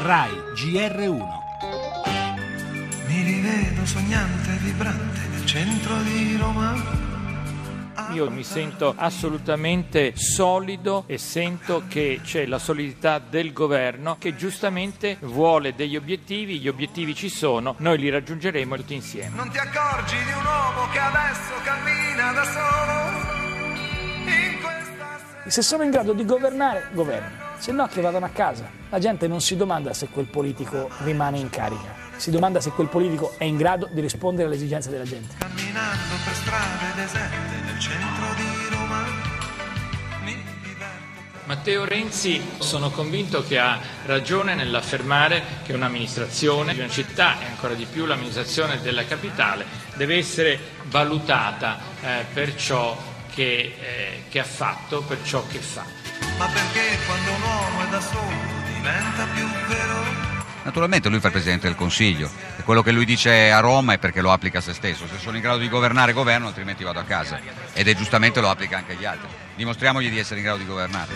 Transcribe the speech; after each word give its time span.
RAI 0.00 0.30
GR1. 0.54 1.26
Mi 3.08 3.22
rivedo 3.22 3.84
sognante 3.84 4.54
e 4.54 4.56
vibrante 4.58 5.20
nel 5.28 5.44
centro 5.44 6.00
di 6.02 6.36
Roma. 6.36 6.76
Io 8.12 8.30
mi 8.30 8.44
sento 8.44 8.94
assolutamente 8.96 10.12
solido 10.14 11.02
e 11.08 11.18
sento 11.18 11.82
che 11.88 12.20
c'è 12.22 12.46
la 12.46 12.60
solidità 12.60 13.18
del 13.18 13.52
governo 13.52 14.16
che 14.20 14.36
giustamente 14.36 15.16
vuole 15.22 15.74
degli 15.74 15.96
obiettivi, 15.96 16.60
gli 16.60 16.68
obiettivi 16.68 17.12
ci 17.16 17.28
sono, 17.28 17.74
noi 17.78 17.98
li 17.98 18.08
raggiungeremo 18.08 18.76
tutti 18.76 18.94
insieme. 18.94 19.34
Non 19.34 19.50
ti 19.50 19.58
accorgi 19.58 20.14
di 20.14 20.30
un 20.30 20.44
uomo 20.44 20.88
che 20.92 20.98
adesso 21.00 21.52
cammina 21.64 22.32
da 22.32 22.44
solo? 22.44 23.36
In 24.30 24.60
questa 24.60 25.18
sera. 25.18 25.50
Se 25.50 25.62
sono 25.62 25.82
in 25.82 25.90
grado 25.90 26.12
di 26.12 26.24
governare, 26.24 26.88
governo. 26.92 27.47
Se 27.58 27.72
no 27.72 27.86
che 27.88 28.00
vadano 28.00 28.24
a 28.24 28.28
casa. 28.28 28.70
La 28.88 29.00
gente 29.00 29.26
non 29.26 29.40
si 29.40 29.56
domanda 29.56 29.92
se 29.92 30.08
quel 30.08 30.26
politico 30.26 30.88
rimane 30.98 31.38
in 31.38 31.50
carica, 31.50 31.94
si 32.16 32.30
domanda 32.30 32.60
se 32.60 32.70
quel 32.70 32.88
politico 32.88 33.34
è 33.36 33.44
in 33.44 33.56
grado 33.56 33.88
di 33.90 34.00
rispondere 34.00 34.46
alle 34.46 34.54
esigenze 34.54 34.90
della 34.90 35.04
gente. 35.04 35.34
Camminando 35.38 36.14
per 36.24 36.34
strade 36.34 36.94
deserte 36.94 37.56
nel 37.64 37.78
centro 37.78 38.26
di 38.36 38.74
Roma. 38.74 39.04
Mi 40.22 40.36
diverto. 40.62 41.20
Matteo 41.44 41.84
Renzi 41.84 42.40
sono 42.58 42.90
convinto 42.90 43.44
che 43.44 43.58
ha 43.58 43.78
ragione 44.06 44.54
nell'affermare 44.54 45.42
che 45.64 45.74
un'amministrazione 45.74 46.72
di 46.72 46.78
una 46.78 46.88
città 46.88 47.40
e 47.40 47.44
ancora 47.46 47.74
di 47.74 47.84
più 47.84 48.06
l'amministrazione 48.06 48.80
della 48.80 49.04
capitale 49.04 49.66
deve 49.96 50.16
essere 50.16 50.58
valutata 50.84 51.78
eh, 52.00 52.24
per 52.32 52.54
ciò 52.54 52.96
che, 53.34 53.74
eh, 53.80 54.22
che 54.30 54.38
ha 54.38 54.44
fatto, 54.44 55.02
per 55.02 55.18
ciò 55.24 55.44
che 55.46 55.58
fa. 55.58 56.07
Ma 56.38 56.46
perché 56.46 56.98
quando 57.04 57.32
un 57.32 57.42
uomo 57.42 57.82
è 57.82 57.88
da 57.88 58.00
solo 58.00 58.30
diventa 58.72 59.26
più 59.34 59.46
vero? 59.66 60.36
Naturalmente 60.62 61.08
lui 61.08 61.18
fa 61.18 61.26
il 61.26 61.32
Presidente 61.32 61.66
del 61.66 61.76
Consiglio 61.76 62.30
e 62.56 62.62
quello 62.62 62.82
che 62.82 62.92
lui 62.92 63.04
dice 63.04 63.50
a 63.50 63.58
Roma 63.58 63.94
è 63.94 63.98
perché 63.98 64.20
lo 64.20 64.30
applica 64.30 64.58
a 64.58 64.60
se 64.60 64.72
stesso. 64.72 65.06
Se 65.08 65.18
sono 65.18 65.36
in 65.36 65.42
grado 65.42 65.58
di 65.58 65.68
governare, 65.68 66.12
governo, 66.12 66.46
altrimenti 66.46 66.84
vado 66.84 67.00
a 67.00 67.04
casa. 67.04 67.40
Ed 67.72 67.88
è 67.88 67.94
giustamente 67.96 68.40
lo 68.40 68.50
applica 68.50 68.76
anche 68.76 68.92
agli 68.92 69.04
altri. 69.04 69.28
Dimostriamogli 69.56 70.10
di 70.10 70.18
essere 70.18 70.38
in 70.40 70.44
grado 70.44 70.58
di 70.58 70.66
governare. 70.66 71.12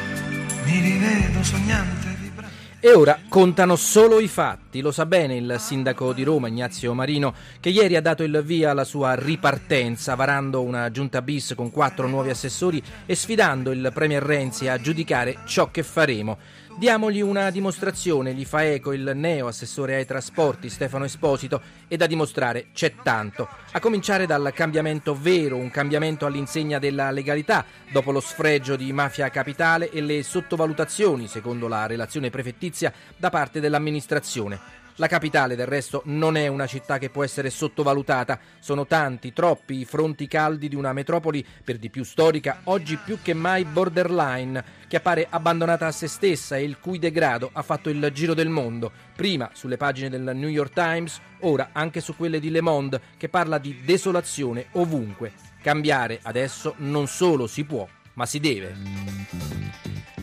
Mi 0.64 0.80
rivedo 0.80 1.44
sognante 1.44 2.16
e. 2.18 2.48
E 2.80 2.92
ora 2.92 3.18
contano 3.28 3.76
solo 3.76 4.18
i 4.18 4.26
fatti. 4.26 4.61
Lo 4.80 4.90
sa 4.90 5.06
bene 5.06 5.36
il 5.36 5.56
sindaco 5.58 6.12
di 6.12 6.22
Roma, 6.22 6.48
Ignazio 6.48 6.94
Marino, 6.94 7.34
che 7.60 7.68
ieri 7.68 7.94
ha 7.94 8.00
dato 8.00 8.22
il 8.22 8.42
via 8.42 8.70
alla 8.70 8.84
sua 8.84 9.14
ripartenza, 9.14 10.14
varando 10.14 10.62
una 10.62 10.90
giunta 10.90 11.20
bis 11.20 11.52
con 11.54 11.70
quattro 11.70 12.08
nuovi 12.08 12.30
assessori 12.30 12.82
e 13.04 13.14
sfidando 13.14 13.70
il 13.70 13.90
Premier 13.92 14.22
Renzi 14.22 14.68
a 14.68 14.78
giudicare 14.78 15.40
ciò 15.44 15.70
che 15.70 15.82
faremo. 15.82 16.38
Diamogli 16.78 17.20
una 17.20 17.50
dimostrazione, 17.50 18.32
gli 18.32 18.46
fa 18.46 18.64
eco 18.64 18.94
il 18.94 19.12
neo 19.14 19.46
assessore 19.46 19.96
ai 19.96 20.06
trasporti 20.06 20.70
Stefano 20.70 21.04
Esposito 21.04 21.60
e 21.86 21.98
da 21.98 22.06
dimostrare 22.06 22.68
c'è 22.72 22.94
tanto. 23.02 23.46
A 23.72 23.78
cominciare 23.78 24.24
dal 24.24 24.52
cambiamento 24.54 25.14
vero, 25.14 25.56
un 25.56 25.70
cambiamento 25.70 26.24
all'insegna 26.24 26.78
della 26.78 27.10
legalità, 27.10 27.64
dopo 27.92 28.10
lo 28.10 28.20
sfregio 28.20 28.74
di 28.74 28.90
Mafia 28.90 29.28
Capitale 29.28 29.90
e 29.90 30.00
le 30.00 30.22
sottovalutazioni, 30.22 31.28
secondo 31.28 31.68
la 31.68 31.84
relazione 31.86 32.30
prefettizia, 32.30 32.90
da 33.18 33.28
parte 33.28 33.60
dell'amministrazione. 33.60 34.61
La 34.96 35.06
capitale 35.06 35.56
del 35.56 35.66
resto 35.66 36.02
non 36.06 36.36
è 36.36 36.48
una 36.48 36.66
città 36.66 36.98
che 36.98 37.08
può 37.08 37.24
essere 37.24 37.48
sottovalutata, 37.48 38.38
sono 38.58 38.86
tanti, 38.86 39.32
troppi 39.32 39.78
i 39.78 39.84
fronti 39.86 40.28
caldi 40.28 40.68
di 40.68 40.76
una 40.76 40.92
metropoli 40.92 41.44
per 41.64 41.78
di 41.78 41.88
più 41.88 42.04
storica, 42.04 42.60
oggi 42.64 42.98
più 43.02 43.18
che 43.22 43.32
mai 43.32 43.64
borderline, 43.64 44.62
che 44.88 44.96
appare 44.96 45.26
abbandonata 45.30 45.86
a 45.86 45.92
se 45.92 46.08
stessa 46.08 46.56
e 46.56 46.64
il 46.64 46.78
cui 46.78 46.98
degrado 46.98 47.48
ha 47.52 47.62
fatto 47.62 47.88
il 47.88 48.10
giro 48.12 48.34
del 48.34 48.50
mondo, 48.50 48.92
prima 49.16 49.48
sulle 49.54 49.78
pagine 49.78 50.10
del 50.10 50.32
New 50.34 50.50
York 50.50 50.74
Times, 50.74 51.20
ora 51.40 51.70
anche 51.72 52.00
su 52.00 52.14
quelle 52.14 52.38
di 52.38 52.50
Le 52.50 52.60
Monde, 52.60 53.00
che 53.16 53.30
parla 53.30 53.56
di 53.56 53.80
desolazione 53.84 54.66
ovunque. 54.72 55.32
Cambiare 55.62 56.18
adesso 56.22 56.74
non 56.78 57.06
solo 57.06 57.46
si 57.46 57.64
può, 57.64 57.88
ma 58.14 58.26
si 58.26 58.40
deve. 58.40 59.51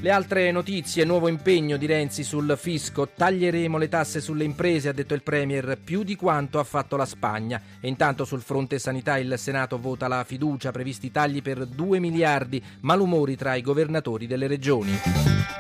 Le 0.02 0.12
altre 0.12 0.50
notizie, 0.52 1.04
nuovo 1.04 1.28
impegno 1.28 1.76
di 1.76 1.86
Renzi 1.86 2.24
sul 2.24 2.56
fisco, 2.58 3.10
taglieremo 3.14 3.78
le 3.78 3.90
tasse 3.90 4.22
sulle 4.22 4.46
imprese, 4.46 4.88
ha 4.88 4.94
detto 4.94 5.14
il 5.14 5.24
Premier, 5.24 5.78
più 5.78 6.04
di 6.04 6.16
quanto 6.16 6.58
ha 6.58 6.64
fatto 6.64 6.96
la 6.96 7.06
Spagna. 7.06 7.62
E 7.82 7.90
intanto 7.90 8.24
sul 8.24 8.40
fronte 8.40 8.80
sanità 8.80 9.18
il 9.18 9.34
Senato 9.38 9.78
vota 9.78 10.08
la 10.08 10.24
fiducia, 10.24 10.72
previsti 10.72 11.12
tagli 11.12 11.42
per 11.42 11.66
2 11.66 12.00
miliardi, 12.00 12.64
malumori 12.80 13.36
tra 13.36 13.56
i 13.56 13.62
governatori 13.62 14.26
delle 14.26 14.48
regioni. 14.48 14.98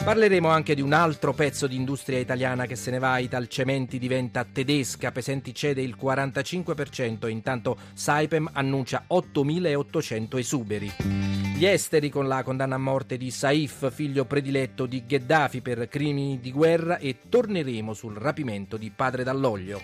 Parleremo 0.06 0.48
anche 0.48 0.74
di 0.74 0.82
un 0.82 0.94
altro 0.94 1.34
pezzo 1.34 1.68
di 1.68 1.76
industria 1.76 2.20
italiana 2.20 2.66
che 2.66 2.78
se 2.78 2.92
ne 2.92 3.00
va, 3.00 3.18
Italcementi 3.18 4.00
diventa 4.00 4.46
tedesca, 4.50 5.12
Pesenti 5.12 5.54
cede 5.54 5.82
il 5.82 5.98
45% 6.02 7.28
e 7.28 7.30
intanto 7.30 7.78
Saipem 7.94 8.50
annuncia 8.54 9.04
8.800 9.10 10.38
esuberi. 10.38 11.39
Gli 11.60 11.66
esteri 11.66 12.10
con 12.10 12.30
la 12.30 12.42
condanna 12.42 12.76
a 12.76 12.78
morte 12.78 13.18
di 13.18 13.32
Saif, 13.32 13.92
figlio 13.92 14.24
prediletto 14.24 14.86
di 14.86 15.04
Gheddafi 15.06 15.60
per 15.60 15.90
crimini 15.90 16.40
di 16.40 16.54
guerra 16.54 17.00
e 17.00 17.18
torneremo 17.28 17.94
sul 17.94 18.16
rapimento 18.16 18.78
di 18.78 18.90
padre 18.96 19.26
Dall'Oglio. 19.26 19.82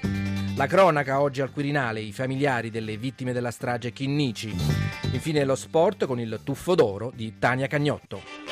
La 0.56 0.68
cronaca 0.68 1.20
oggi 1.20 1.42
al 1.42 1.52
Quirinale, 1.52 2.00
i 2.00 2.14
familiari 2.14 2.72
delle 2.72 2.96
vittime 2.96 3.34
della 3.34 3.52
strage 3.52 3.92
Chinnici. 3.92 4.56
Infine 5.12 5.44
lo 5.44 5.56
sport 5.56 6.06
con 6.06 6.18
il 6.18 6.40
tuffo 6.46 6.76
d'oro 6.76 7.12
di 7.14 7.40
Tania 7.40 7.68
Cagnotto. 7.68 8.45